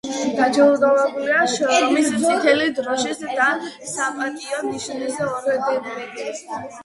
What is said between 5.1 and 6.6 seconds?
ორდენებით.